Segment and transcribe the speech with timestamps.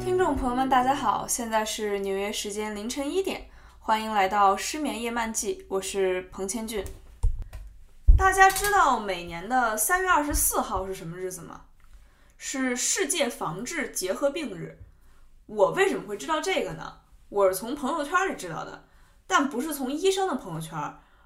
[0.00, 3.42] 听众朋友们大家好，现在是纽约时间凌晨一点，
[3.78, 6.84] 欢迎来到失眠夜漫记，我是彭千俊。
[8.18, 11.66] 大家知道每年的三月二十四号是什么日子吗？
[12.36, 14.76] 是世界防治结核病日。
[15.46, 16.98] 我为什么会知道这个呢？
[17.28, 18.84] 我是从朋友圈里知道的，
[19.28, 20.76] 但不是从医生的朋友圈，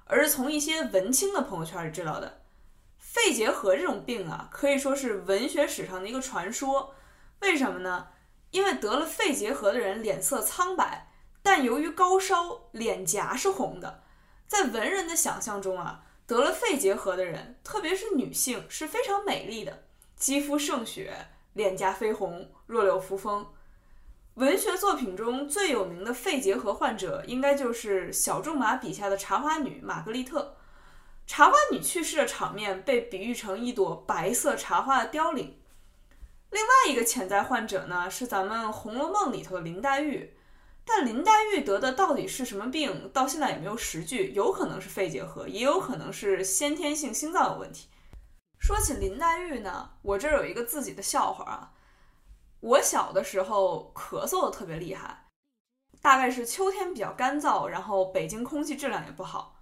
[0.05, 2.41] 而是从一些文青的朋友圈里知道的。
[2.99, 6.93] 肺结核这种病啊，可以说是文学史上的一个传说。
[7.39, 8.09] 为什么呢？
[8.51, 14.03] 因为得了肺结核的人脸色苍白，但由于高烧，脸颊是红的。
[14.47, 19.83] 在文人的想象中啊，得了肺结核的人，特别是女性，是非常美丽的，
[20.15, 23.47] 肌肤胜雪，脸颊绯红，弱柳扶风。
[24.35, 30.55] 文学作品中最有名的肺结核患者，应该就是小仲马笔下的茶花女玛格丽特。
[31.27, 35.57] 茶花女去世的场面被比喻成一朵白色茶花的凋零。
[36.49, 40.33] 另外一个潜在患者呢，是咱们《红楼梦》里头的林黛玉，
[40.85, 47.87] 但林黛玉得的到底是什么病，到现在也没有实据，有可能是肺结核，也有可能是先天性心脏有问题。
[48.59, 51.71] 说起林黛玉呢，我这儿有一个自己的笑话啊，
[52.59, 55.27] 我小的时候咳嗽的特别厉害，
[56.01, 59.55] 大概是秋天比较干燥，然后北京空气质量也不好，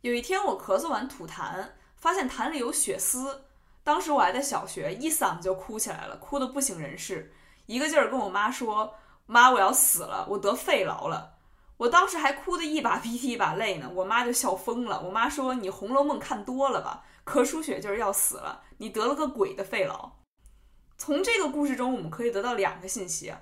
[0.00, 3.44] 有一天我咳嗽完吐痰，发现痰里有血丝。
[3.84, 7.34] 当时我还在小学，一嗓子就哭起来了，哭得不省人事，
[7.66, 8.94] 一个劲儿跟我妈说
[9.26, 11.30] ：“妈，我要死了，我得肺痨了。”
[11.78, 15.02] 我当时还哭得一把鼻涕一把泪呢，我妈就笑疯了。
[15.02, 17.04] 我妈说：“你《红楼梦》看多了吧？
[17.24, 20.10] 咳出血就是要死了，你得了个鬼的肺痨。”
[20.96, 23.34] 从这个故事中，我们可以得到两个信息：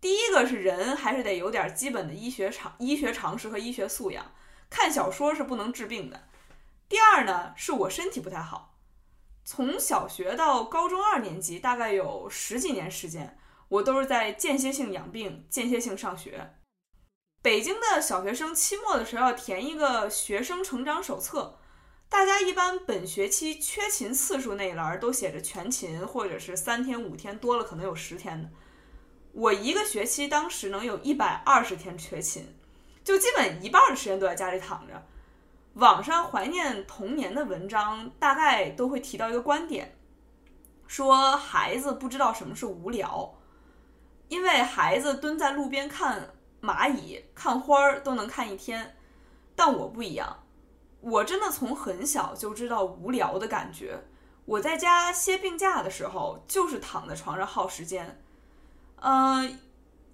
[0.00, 4.30] 第一个是人还是得有点基本的医学常医学常识和医学素养，
[4.70, 6.18] 看小说是不能治病的；
[6.88, 8.76] 第二呢，是我身体不太好。
[9.44, 13.36] 从小学到高中二年级，大概有十几年时间，
[13.72, 16.58] 我都是在间歇性养病、间歇性上学。
[17.40, 21.58] 北京的小学生期末的时候要填一个学生成长手册，
[22.10, 28.50] 大家一般本学期缺勤次数那一栏都写着全勤，或者是三天、五天，多了可能有十天的。
[29.32, 32.54] 我一个学期当时能有一百二十天缺勤，
[33.02, 35.02] 就基本一半的时间都在家里躺着。
[35.74, 39.96] 网上怀念童年的文章大概都会提到一个观点，
[40.86, 43.38] 说孩子不知道什么是无聊，
[44.32, 46.30] 因为孩子蹲在路边看
[46.62, 48.96] 蚂蚁、看花儿都能看一天，
[49.54, 50.44] 但我不一样，
[51.02, 54.02] 我真的从很小就知道无聊的感觉。
[54.46, 58.22] 我在家歇病假的时候，就是躺在床上耗时间。
[59.02, 59.60] 嗯，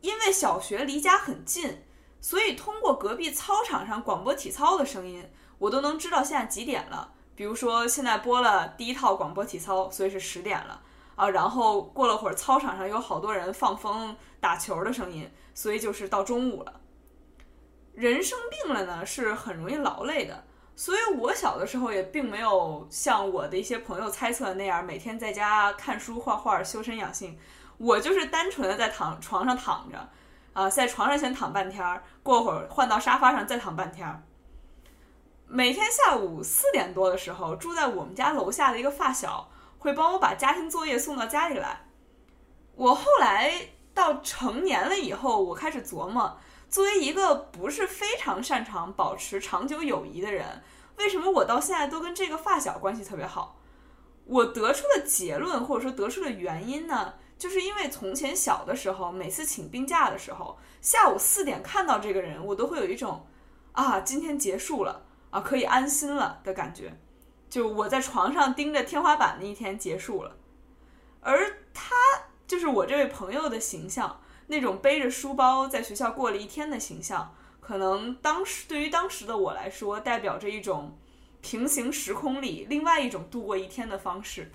[0.00, 1.84] 因为小学离家很近，
[2.20, 5.30] 所以通过隔壁操场上广播体操的声音。
[5.58, 10.82] 我都能知道现在几点了，比如说现在播了第一套广播体操，所以是十点了
[11.18, 11.28] 啊。
[11.28, 16.80] 然后过了会儿，操场上有好多人放风打球的声音，所以就是到中午了。
[17.92, 20.44] 人生病了呢，是很容易劳累的，
[20.76, 27.38] 所以我小的时候也并没有像我的一些朋友猜测的那样，每天在家看书画画修身养性。
[27.78, 30.08] 我就是单纯的在躺床上躺着，
[30.52, 34.22] 啊，在床上先躺半天儿，过会儿换到沙发上再躺半天儿。
[35.46, 41.86] 每天下午四点多的时候，住在我们家楼下的一个发小会帮我把家庭作业送到家里来。
[42.74, 43.52] 我后来
[43.94, 50.62] 到成年了以后，我开始琢磨，作为一个不是非常擅长保持长久友谊的人，
[50.96, 53.56] 为什么我到现在都跟这个发小关系特别好？
[54.24, 63.26] 我得出的结论或者说得出的原因呢，就是因为从前小的时候，每次请病假的时候，下午四点看到这个人，我都会有一种
[63.72, 65.04] 啊，今天结束了。
[65.30, 66.90] 啊，可以安心了的感觉，
[67.48, 70.36] 就我在床上盯着天花板的一天结束了，
[71.20, 71.94] 而他
[72.46, 80.98] 就是我这位朋友的形象，那种背着书包在学校过了一天的形象，可能当时对于当时的我来说，代表着一种
[81.40, 84.50] 平行时空里另外一种度过一天的方式，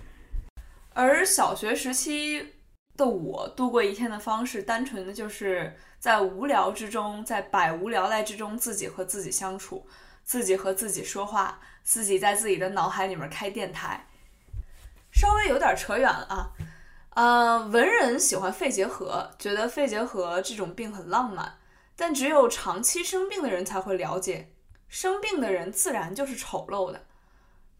[0.92, 2.54] 而小学时期
[2.96, 9.86] 的我度过一天的方式，单纯的就是在无聊之中，在百无聊赖之中，自己和自己相处。
[10.24, 14.08] 自己和自己说话，自己在自己的脑海里面开电台，
[15.12, 16.52] 稍微有点扯远了啊。
[17.10, 21.58] 呃，文人喜欢肺结核，觉得肺结核这种病很浪漫，
[21.94, 24.52] 但只有长期生病的人才会了解，
[24.88, 27.06] 生病的人自然就是丑陋的。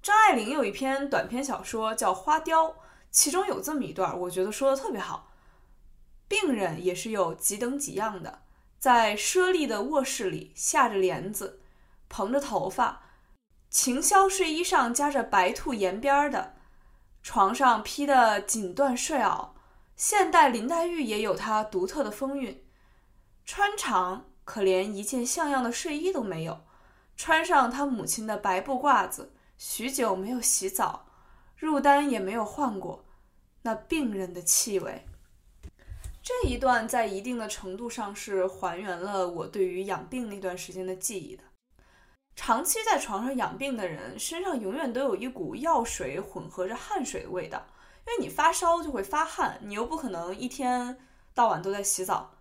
[0.01, 2.69] 张爱玲有一篇短篇小说叫《花雕》，
[3.11, 5.33] 其中有这么一段，我觉得说的特别好。
[6.29, 8.43] 病人也是有几等几样的，
[8.79, 11.61] 在奢丽的卧室里，下着帘子，
[12.09, 13.03] 蓬着头发，
[13.71, 16.55] 晴霄睡衣上夹着白兔沿边的，
[17.23, 19.51] 床上披的锦缎睡袄。
[19.97, 22.65] 现代林黛玉也有她独特的风韵，
[23.45, 26.65] 穿长可连一件像样的睡衣都没有，
[27.17, 31.07] 穿上她母亲的白布褂子，许久没有洗澡，
[31.61, 33.05] 褥单也没有换过，
[33.63, 35.07] 那病人的气味。
[36.23, 41.45] 这一段在一定的程度上是还原了我对于养病那段时间的记忆的。
[42.37, 47.65] 长期在床上养病的人身上永远都有一股药水混合着汗水的味道。
[48.07, 50.99] 因为你发烧就会发汗，你又不可能一天
[51.33, 52.33] 到晚都在洗澡。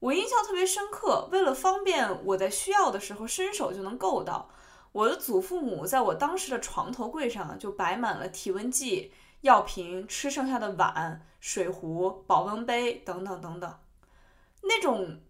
[0.00, 4.50] 我印象特别深刻，为了方便我在需要的时候伸手就能够到，
[4.92, 13.78] 我的祖父母在我当时的床头柜上就摆满了体温计、药瓶、吃剩下的碗、水壶、保温杯等等等等。
[14.62, 15.20] 那种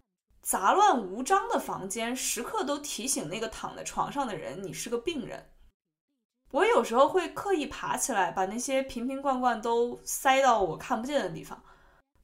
[0.41, 5.49] 杂乱无章的房间，时刻都提醒那个躺在床上的人，你是个病人。
[6.51, 11.63] 我有时候会刻意爬起来，把那些瓶瓶罐罐都塞到我看不见的地方，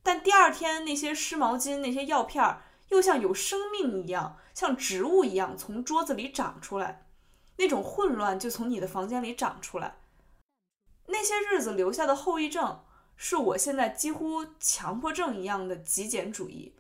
[0.02, 7.06] 但第二天那些湿毛巾、那些药片儿又像有生命一样，像植物一样从桌子里长出来，
[7.58, 9.98] 那种混乱就从你的房间里长出来。
[11.08, 12.84] 那些日子留下的后遗症，
[13.16, 16.74] 是我现在几乎强迫症一样的极简主义。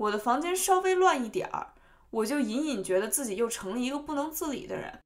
[0.00, 1.74] 我的房间稍微乱一点儿，
[2.08, 5.00] 我就隐隐觉得自己又成了一个不能自理的人。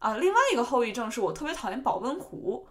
[0.00, 2.68] 啊，另外一个后遗症是我特别讨厌保温壶，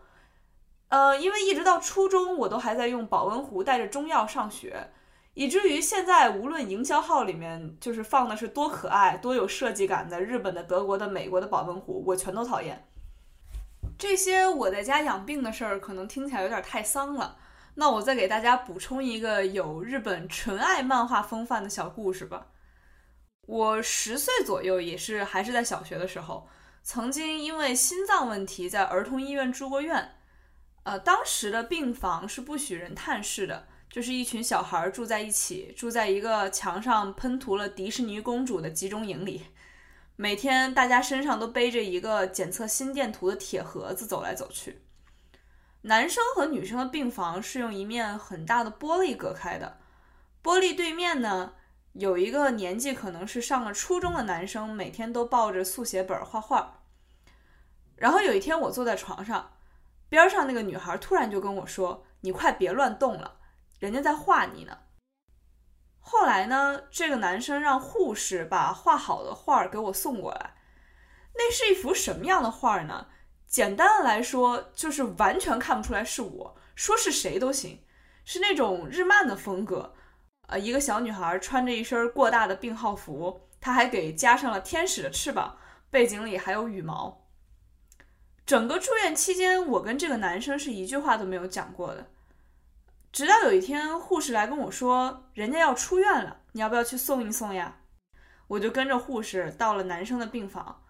[0.90, 4.92] 呃，因为一直到初中我都还在用保温壶带着中药上学，
[5.34, 12.88] 以至于现在无论营销号里面就是放的是多可爱、多有设计感的日本的、德国的、美国的保温壶，我全都讨厌。
[13.98, 17.36] 这些我在家养病的事儿可能听起来有点太丧了，
[17.80, 22.48] 那我再给大家补充一个有日本纯爱漫画风范的小故事吧。
[23.46, 26.50] 我十岁左右，也是还是在小学的时候。
[26.82, 30.16] 曾经因为心脏问题在儿童医院住过院，
[30.84, 39.44] 呃，当时的病房是不许人探视的，就是一群小孩住在一起，住在一个墙上喷涂了迪士尼公主的集中营里，
[40.16, 44.82] 每天大家身上都背着一个检测心电图的铁盒子走来走去。
[45.82, 49.80] 男生和女生的病房是用一面很大的玻璃隔开的，
[50.44, 51.54] 玻璃对面呢
[51.94, 56.82] 有一个年纪可能是上了初中的男生，每天都抱着速写本画画。
[57.96, 59.54] 然后有一天，我坐在床上，
[60.10, 63.40] 边上那个女孩突然就跟我说：“你快别乱动了，
[63.80, 64.78] 人家在画你呢。”
[66.00, 70.56] 后来呢，这个男生让护士把画好的画给我送过来。
[71.34, 73.08] 那是一幅什么样的画呢？
[73.58, 77.84] 简单的来说，就是完全看不出来是我，说是谁都行，
[78.24, 79.96] 是那种日漫的风格。
[80.48, 85.58] 呃，一个小女孩穿着一身过大的病号服，她还给加上了天使的翅膀，
[85.90, 87.26] 背景里还有羽毛。
[88.46, 92.06] 整个住院期间，我跟这个男生是一句话都没有讲过的。
[93.12, 97.76] 直到有一天，护士来跟我说，人家要出院了，你要不要去送一送呀？
[98.50, 100.84] 我就跟着护士到了男生的病房，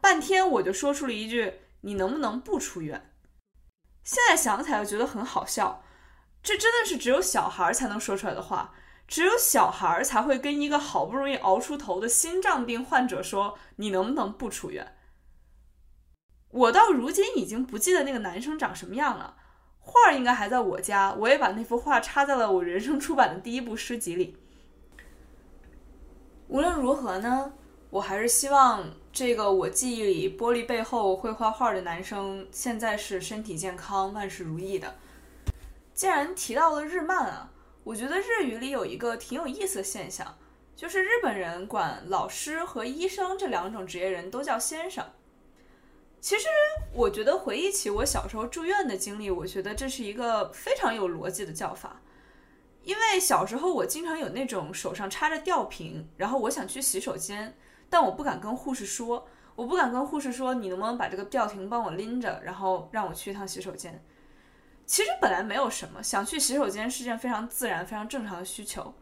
[0.00, 1.52] 半天我就说出了一句
[1.82, 3.12] ：“你能不能不出院？”
[4.04, 5.82] 现在想起来又觉得很好笑，
[6.42, 8.72] 这真的是只有小孩才能说出来的话，
[9.06, 14.96] 只有小孩才会跟一个好不容易熬出头的心脏病患者说：“你能不能不出院？”
[16.50, 19.36] 我到如今已经不记得那个男生长什么样了，
[19.80, 24.38] 画儿应该还在我家，我也把那幅画插在了我人生出版的第一部诗集里。
[26.46, 27.52] 无论如何呢，
[27.90, 34.94] 我还是希望这个我记忆里玻璃背后会画画的男生现在是身体健康、万事如意的。
[35.92, 37.50] 既然提到了日漫啊，
[37.82, 40.38] 我觉得日语里有一个挺有意思的现象，
[40.76, 45.04] 就是日本人管老师和医生这两种职业人都叫先生。
[46.20, 46.46] 其实，
[46.92, 52.00] 我觉得回忆起我小时候住院的经历，我觉得这是一个非常有逻辑的叫法。
[52.84, 57.56] 因为小时候我经常有那种手上插着吊瓶，然后我想去洗手间，
[57.90, 64.04] 但我不敢跟护士说，我不敢跟护士说，你能不能把这个吊瓶帮我拎着，然后让我去一趟洗手间。
[64.86, 68.94] 其实本来没有什么，想去洗手间是件非常自然、非常正常的需求。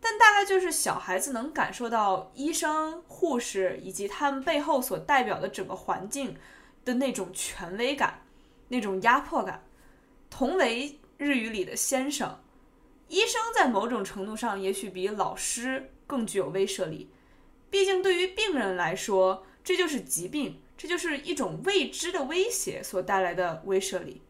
[0.00, 6.36] 但大概就是小孩子能感受到医生、护士以及他们背后所代表的整个环境
[6.84, 8.22] 的那种权威感、
[8.68, 9.62] 那种压迫感。
[10.30, 12.40] 同为日语里的先生，
[13.08, 17.10] 医生在某种程度上也许比老师更具有威慑力。
[17.70, 24.20] 毕竟对于病人来说，这就是疾病，这就是一种未知的威胁所带来的威慑力。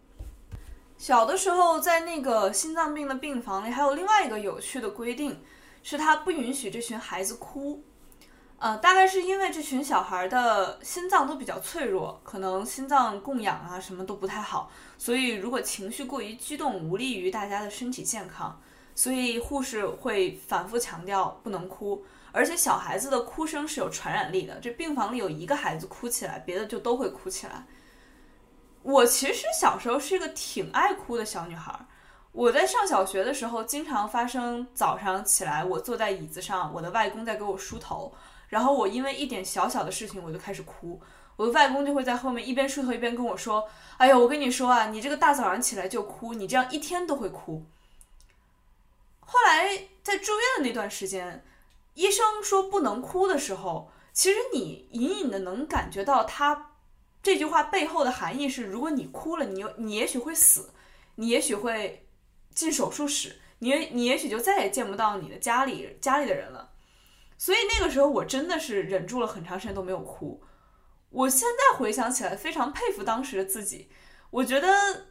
[0.98, 5.40] 小的时候，在那个心脏病的病房里，还有另外一个有趣的规定，
[5.82, 7.82] 是他不允许这群孩子哭。
[8.58, 18.60] 呃，大概是因为这群小孩的心脏都比较脆弱，可能心脏供氧啊什么都不太好，所以如果情绪过于激动，无利于大家的身体健康。
[18.94, 24.58] 所以护士会反复强调不能哭，而且小孩子的哭声是有传染力的。
[24.60, 27.66] 这病房里有一个孩子哭起来，别的就都会哭起来。
[28.82, 31.74] 我其实小时候是一个挺爱哭的小女孩。
[32.32, 38.14] 我在上小学的时候，经常发生早上起来，我坐在椅子上，我的外公在给我梳头。
[38.48, 41.00] 然后我因为一点小小的事情我就开始哭，
[41.36, 43.68] 我的外公就会在后面一边梳头一边跟我说
[43.98, 47.64] ：“哎呀，我跟你说啊，你这个大早上起来就哭，你这样一天都会哭。”
[49.20, 51.44] 后来在住院的那段时间，
[52.00, 56.72] 医生说不能哭的时候，其实你隐隐的能感觉到他
[57.22, 60.70] 这句话背后的含义是：如果你哭了，你又你也许会死，
[61.16, 62.08] 你也许会
[62.54, 66.70] 进手术室，你你也许就再也见不到你的家里家里的人了。
[67.36, 70.42] 所以那个时候我真的是忍住了很长时间都没有哭。
[71.10, 73.90] 我现在回想起来非常佩服当时的自己。
[74.30, 75.06] 我觉得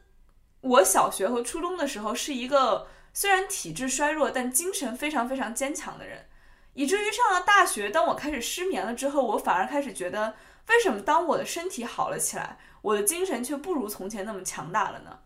[0.62, 6.29] 我小学和初中的时候是一个虽然体质衰弱但精神非常非常坚强的人，
[6.74, 10.36] 以至于上了大学，当我开始失眠了之后，我反而开始觉得
[10.68, 15.20] 为什么当我的身体好了起来，我的精神却不如从前那么强大了呢？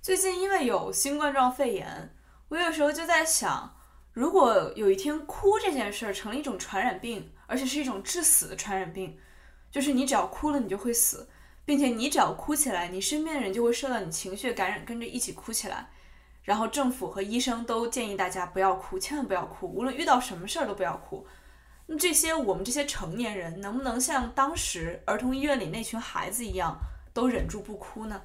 [0.00, 2.14] 最近因为有新冠状肺炎，
[2.48, 3.76] 我有时候就在想。
[4.12, 9.18] 如果有一天哭这件事儿成了一种传染病，而且是一种致死的传染病，
[9.70, 11.30] 就是你只要哭了你就会死，
[11.64, 15.90] 并且你只要哭起来，你身边的人就会受到你情绪感染，跟着一起哭起来。
[16.42, 21.26] 然后政府和医生都建议大家不要哭，千万不要哭，无论遇到什么事儿都不要哭。
[21.86, 26.76] 那这些我们这些成年人能不能像当时儿童医院里那群孩子一样，
[27.12, 28.22] 都忍住不哭呢？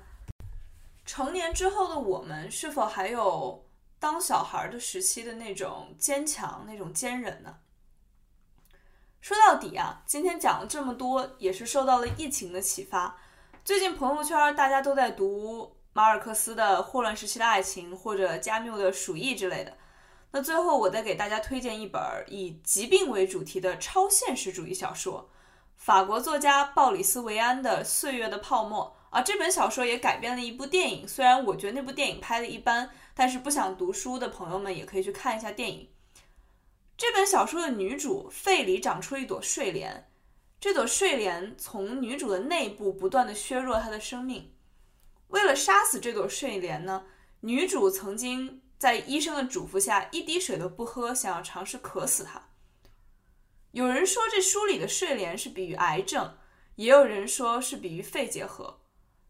[1.05, 3.63] 成年之后的我们是否还有？
[3.99, 7.57] 当小孩的时期的那种坚强、那种坚韧呢？
[9.21, 13.17] 说到底啊，今天讲了这么多，也是受到了疫情的启发。
[13.65, 19.75] 最近朋友圈大家都在读马尔克斯的《霍乱时期的爱情》或者加缪的《鼠疫》之类的。
[20.29, 25.27] 那最后，我再给大家推荐一本以疾病为主题的超现实主义小说——
[25.75, 28.95] 法国作家鲍里斯·维安的《岁月的泡沫》。
[29.17, 35.89] 啊，这本小说也改编了一部电影，虽然我觉得那部电影拍的一般，但是不想读书的朋友们也可以去看一下电影。
[36.95, 40.11] 这本小说的女主肺里长出一朵睡莲，
[40.59, 44.53] 这朵睡莲从女主的内部不断的削弱她的生命。
[45.27, 47.05] 为了杀死这朵睡莲呢，
[47.41, 52.49] 女主曾经在医生的嘱咐下一滴水都不喝，想要尝试渴死它。
[53.71, 56.37] 有人说这书里的睡莲是比喻癌症，
[56.75, 58.81] 也有人说是比喻肺结核。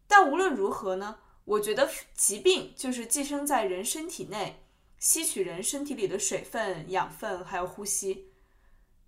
[0.07, 4.63] 但无论如何呢，我觉得疾病就是寄生在人身体内，
[4.99, 8.31] 吸取人身体里的水分、养分，还有呼吸。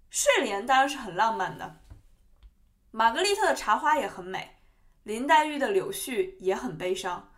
[0.10, 1.82] 睡莲当然是很浪漫的，
[2.92, 4.59] 玛格丽特的茶花也很美，
[5.10, 7.32] 林黛玉的柳絮也很悲伤。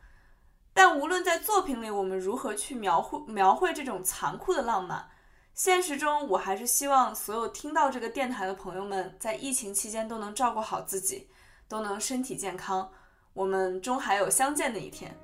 [0.74, 5.08] 但无论在作品里我们如何去描绘描绘这种残酷的浪漫，
[5.54, 11.30] 现实中我还是希望所有听到这个电台的朋友们，在疫情期间都能照顾好自己，
[11.70, 12.92] 都能身体健康。
[13.34, 15.16] 我们终还有相见的一天。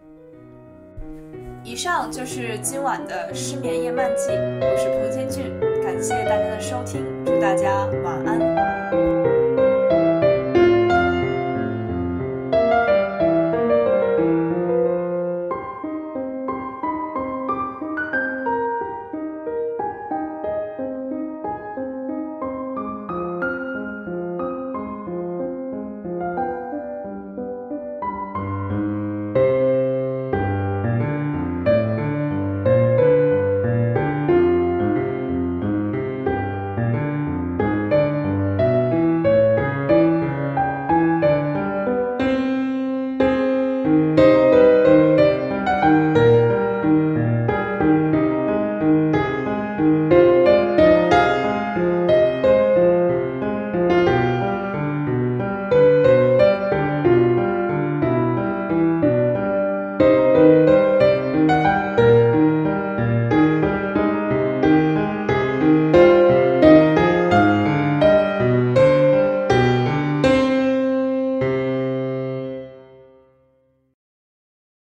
[1.65, 8.96] 以上就是今晚的失眠夜漫记，我是彭千俊，感谢大家的收听，祝大家晚安。